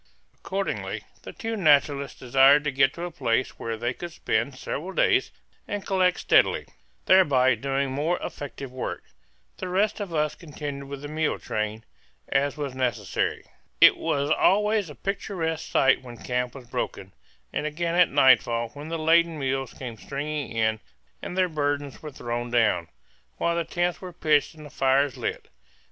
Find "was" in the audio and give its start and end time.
12.57-12.73, 13.95-14.31, 16.55-16.65